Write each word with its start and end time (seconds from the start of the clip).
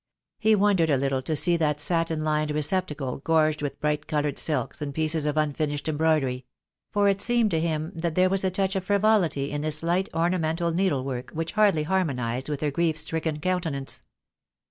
He 0.39 0.55
won 0.55 0.77
dered 0.77 0.89
a 0.91 0.97
little 0.97 1.21
to 1.21 1.35
see 1.35 1.57
that 1.57 1.79
satin 1.79 2.23
lined 2.23 2.49
receptacle 2.49 3.19
gorged 3.19 3.61
with 3.61 3.79
bright 3.79 4.07
coloured 4.07 4.39
silks, 4.39 4.81
and 4.81 4.95
pieces 4.95 5.27
of 5.27 5.37
unfinished 5.37 5.87
em 5.87 5.97
broidery; 5.97 6.45
for 6.91 7.07
it 7.07 7.21
seemed 7.21 7.51
to 7.51 7.59
him 7.59 7.91
that 7.93 8.15
there 8.15 8.27
was 8.27 8.43
a 8.43 8.49
touch 8.49 8.75
of 8.75 8.83
frivolity 8.83 9.51
in 9.51 9.61
this 9.61 9.83
light 9.83 10.09
ornamental 10.11 10.71
needle 10.71 11.03
work 11.03 11.29
which 11.33 11.51
hardly 11.51 11.83
harmonized 11.83 12.49
with 12.49 12.61
her 12.61 12.71
grief 12.71 12.97
stricken 12.97 13.39
countenance. 13.39 14.01